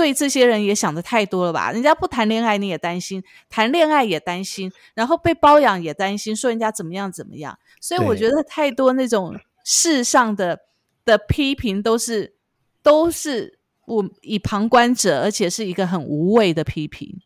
[0.00, 1.70] 对这些人也想的太多了吧？
[1.72, 7.58] 人家不谈恋爱你也担心，谈恋爱也担心，然后被包养也担心，说人家怎么样怎么样。
[7.82, 10.58] 所以我觉得太多那种世上的
[11.04, 12.34] 的批评都是
[12.82, 17.20] 都是我以旁观者，而且是一个很无谓的批评。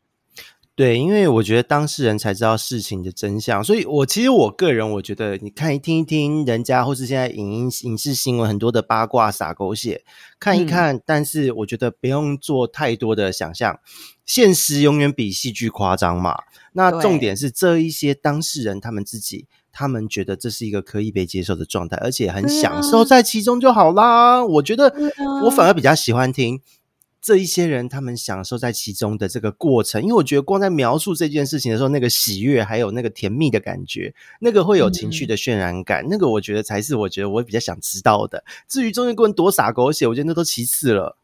[0.76, 10.02] 对，因为我觉得当事人才知道事情的真相，所以我其实我个人我觉得，你看一听一听人家，或是现在影音影视新闻很多的八卦撒狗血，
[10.40, 13.78] 看一看，但是我觉得不用做太多的想象，
[14.26, 16.34] 现实永远比戏剧夸张嘛。
[16.72, 24.44] 那重点是这一些当事人他们自己，他们觉得这是一个可以被接受的状态，而且很享受在其中就好啦。
[24.44, 24.92] 我觉得
[25.44, 26.60] 我反而比较喜欢听。
[27.24, 38.44] 这一些人，他们享受在其中的这个过程，因为我觉得光在描述这件事情的时候，那个喜悦还有那个甜蜜的感觉，那个会有情绪的渲染感，那个我觉得才是我觉得我比较想知道的。
[38.68, 41.16] 至于中间过程多洒狗血，我觉得那都其次了。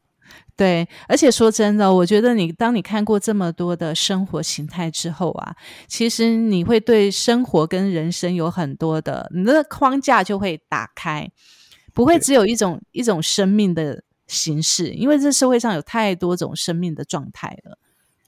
[0.56, 5.54] 对，而且说真的，我觉得你当你看过这么多的生活形态之后啊，
[5.86, 11.30] 其实你会对生活跟人生有很多的你的框架就会打开，
[11.92, 14.02] 不会只有一种一种生命的。
[14.30, 17.76] 形式，因为这社会上有太多种生命的状态了，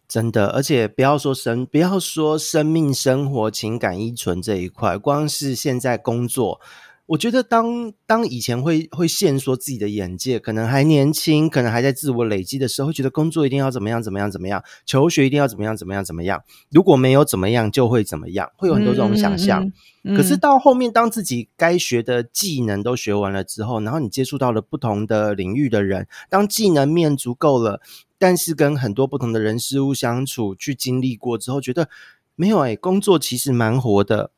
[0.09, 6.61] 真的，而且不要说生，不要说生命、生活、情感依存这一块，光是现在工作。
[7.13, 19.71] 我觉得当当以前会会限缩自己的眼界，可能还年轻，可能还在自我累积的时候，会觉得工作一定要怎么样怎么样怎么样，求学一定要怎么样怎么样怎么样，如果没有怎么样就会怎么样，会有很多这种想象。
[20.17, 27.83] 可是到后面，当自己该学的技能都学完了之后，然后你接触到了不同的领域的人，当技能面足够了，
[28.19, 31.91] 但是跟很多不同的人事物相处，去经历过之后，觉得
[32.35, 34.31] 没有哎，工作其实蛮活的。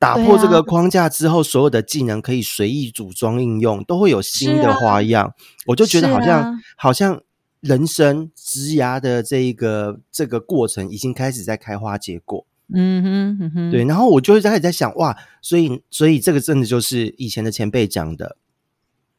[0.00, 5.34] 打破这个框架之后，所有的技能可以随意组装应用，都会有新的花样。
[5.66, 7.20] 我就觉得好像好像
[7.60, 12.46] 人生枝芽的这一个这个过程已经开始在开花结果。
[12.72, 13.84] 嗯哼，哼，对。
[13.84, 18.38] 然后我就会开始在想，哇，所以所以这个真的就是以前的前辈讲的，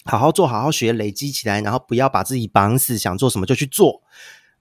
[0.03, 4.01] 好好做，好好学，累积起来，然后不要把自己绑死，想做什么就去做。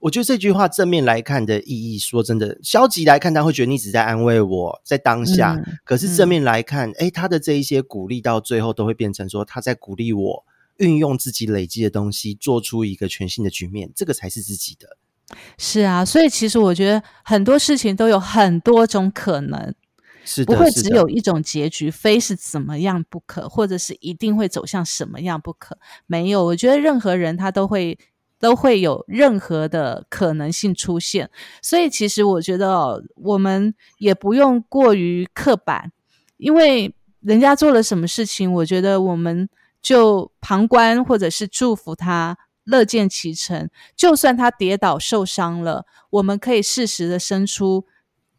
[0.01, 5.61] 我觉得这句话正面来看的意义，说真的，消极来看他会觉得你只在安慰我，在当下。
[5.83, 10.43] 可是正面来看，哎，他的这一些鼓励到最后都会变成说他在鼓励我
[10.77, 14.97] 运用自己累积的东西，做出一个全新的局面，这个才是自己的。
[15.59, 19.73] 是啊，所以其实我觉得很多事情都有很多种可能，
[20.25, 25.77] 是不会只有一种结局，非是怎么样不可，或者是一定会走向什么样不可。
[26.07, 27.99] 没有，我觉得任何人他都会。
[28.41, 31.29] 都会有任何的可能性出现，
[31.61, 35.91] 所以其实我觉得，我们也不用过于刻板，
[36.37, 39.47] 因为人家做了什么事情，我觉得我们
[39.79, 43.69] 就旁观或者是祝福他，乐见其成。
[43.95, 47.85] 就算他跌倒受伤了，我们可以适时的伸出，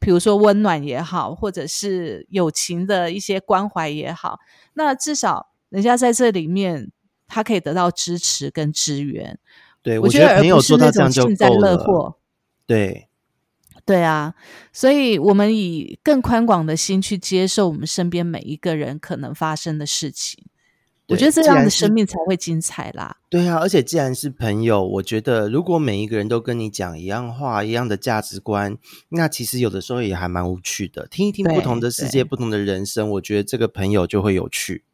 [0.01, 4.41] 比如说温暖也好，或者是友情的一些关怀也好，
[4.75, 6.91] 那至少人家在这里面，
[7.29, 9.39] 他可以得到支持跟支援。
[9.83, 12.17] 对，我觉得朋友做到这样就够了。
[12.67, 13.09] 对，
[13.85, 14.35] 对啊，
[14.73, 20.45] 所以我们以更宽广的心去接受我们身边每一个人可能发生的事情。
[21.09, 23.17] 我觉得这样的生命才会精彩啦。
[23.29, 28.79] 对啊，而且既然是朋友，我觉得如果每一个人都跟你讲一样话、一样的价值观，
[29.11, 31.07] 那其实有的时候也还蛮无趣的。
[31.09, 34.85] 听一听不同的世界、不同的人生，我觉得这个朋友就会有趣。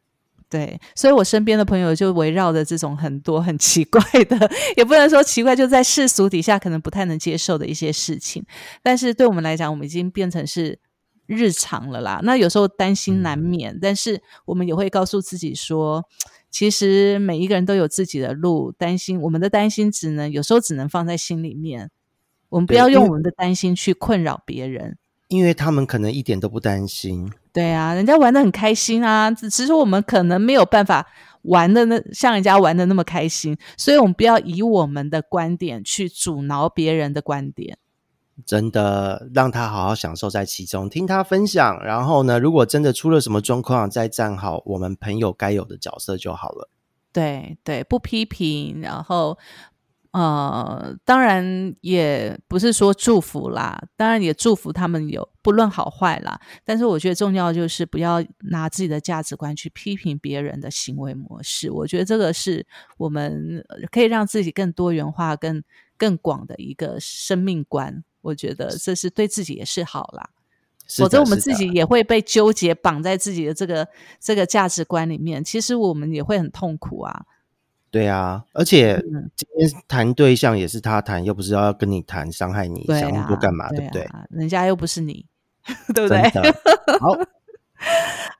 [0.49, 8.43] 对，所以我身边的朋友就围绕着这种很多很奇怪的， 也不能说奇怪，就在世俗底下可能不太能接受的一些事情。
[8.81, 10.79] 但是对我们来讲，我们已经变成是
[11.27, 12.19] 日常了啦。
[12.23, 16.03] 那有时候担心难免，但是我们也会告诉自己说，
[16.49, 18.71] 其实每一个人都有自己的路。
[18.71, 21.91] 担心我们的担心只能有时候只能放在心里面，
[22.49, 24.97] 我们不要用我们的担心去困扰别人。
[25.27, 31.07] 因为他们可能一点都不担心，对啊，人家玩的很开心啊，只是我们可能没有办法
[31.41, 37.77] 玩的那像人家玩的那么开心，所以我们不要以我们的观点去阻挠别人的观点。
[38.45, 46.69] 真的，让他好好享受在其中，听他分享，然后呢，如果真的出了什么状况，再站好我们朋友该有的角色就好了。
[47.11, 49.37] 对对，不批评，然后。
[50.11, 56.41] 呃，当然也不是说祝福啦，当然也祝福他们有不论好坏啦。
[56.63, 61.69] 但是我觉得重要就是不要拿自己的价值观去批评别人的行为模式。
[61.69, 62.65] 我觉得这个是
[62.97, 65.61] 我们可以让自己更多元化、更
[65.95, 68.03] 更广的一个生命观。
[68.21, 70.31] 我觉得这是对自己也是好啦。
[70.97, 73.87] 否则我们自己也会被纠结绑在自己的这个
[74.19, 77.25] 这个价值观里面，其实我们也会很痛苦啊。
[77.91, 83.67] 对啊，而且嗯今天谈对象也是他谈，又不是要跟你谈伤害你，想那么多，干嘛？
[83.69, 84.03] 对对不对？
[84.03, 84.25] 啊？
[84.29, 85.25] 人家又不是你，
[85.93, 86.51] 对不真对？
[86.99, 87.17] 好，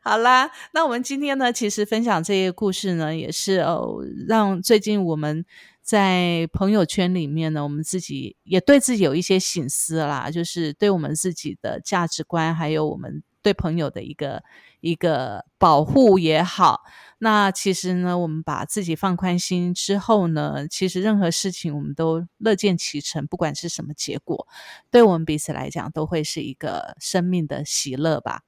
[0.03, 3.97] 好啦，那我们今天呢，其实分享这些故事呢，也是哦，
[4.27, 5.45] 让最近我们
[5.81, 14.43] 在朋友圈里面呢，我们自己也对自己有一些醒思啦，就是对我们自己的价值观，还有我们对朋友的一个
[14.81, 16.81] 一个保护也好。
[17.21, 24.47] 那其实呢，我们把自己放宽心之后呢，其实任何事情我们都乐见其成，不管是什么结果，
[24.89, 28.43] 对我们彼此来讲都会是一个生命的喜乐吧。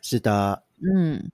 [0.00, 1.32] 是的，嗯，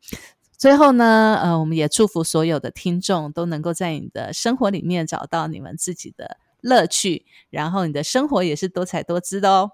[0.56, 9.72] 最后呢，呃，我们也祝福所有的听众都能够在你的生活里面找到你们自己的乐趣，然后你的生活也是多彩多姿的哦。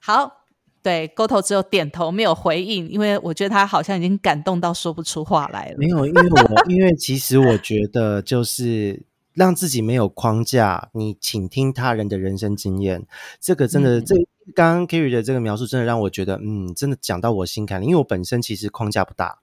[0.00, 0.46] 好，
[0.82, 5.76] 对，沟头只有点头没有回应，因为我觉得他好像已经感动到说不出话来了。
[5.78, 9.02] 没有，因为我因为其实我觉得就是
[9.34, 13.06] 让自己没有框架，你倾听他人的人生经验，
[13.40, 14.14] 这个真的，嗯这
[14.54, 19.40] 刚刚 Kerry 的这个描述真的让我觉得，嗯，真的讲到我心坎里，因为我本身其实框架不大，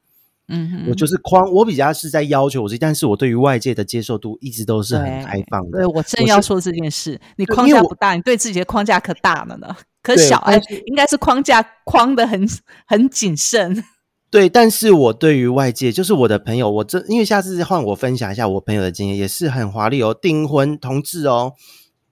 [0.47, 5.85] 嗯哼，我就是框，我比较是在要求我自己，但是我对于外界的接受度一直都是很对开放的对，。
[5.85, 9.75] 我正要说这件事，你框架不大，你对自己的框架可大了呢，
[10.05, 12.47] 可对小哎但是，应该是框架框的很
[12.85, 13.83] 很谨慎。
[14.29, 21.53] 对，但是我对于外界，就是我的朋友，我这因为下次换我分享一下我朋友的经验，也是很华丽哦，订婚同志哦，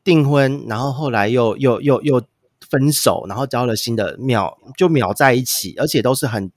[0.04, 2.24] 订婚，然后后来又又又又
[2.70, 6.52] 分手，然后交了新的秒就秒在一起，而且都是很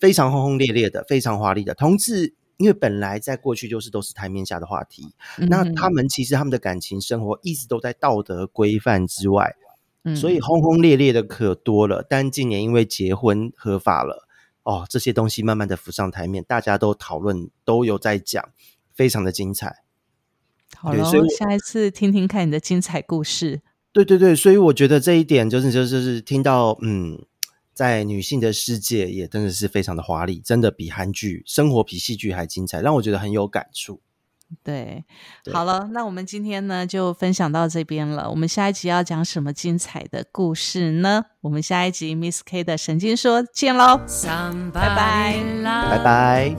[0.00, 2.34] 非常轰轰烈烈的，非常华丽的同志。
[2.58, 5.14] 因为本来在过去就是都是台面下的话题，
[5.48, 9.56] 那嗯他们其实他们的感情生活一直都在道德规范之外，
[10.04, 12.04] 嗯所以轰轰烈烈的可多了。
[12.08, 14.26] 但近年因为结婚合法了，
[14.64, 18.50] 哦，这些东西慢慢的浮上台面，大家都讨论，都有在讲，
[18.92, 19.84] 非常的精彩。
[20.74, 23.60] 好了所以，下一次听听看你的精彩故事。
[23.92, 27.24] 对对对，所以我觉得这一点就是就是就是听到，嗯，
[27.74, 34.00] 在女性的世界也真的是非常的华丽，真的比韩剧、生活比戏剧还精彩，让我觉得很有感触。
[34.62, 35.04] 对，
[35.44, 38.28] 对好了，那我们今天呢就分享到这边了。
[38.30, 41.24] 我们下一集要讲什么精彩的故事呢？
[41.40, 44.00] 我们下一集 Miss K 的神经说见喽。
[44.72, 46.54] 拜拜拜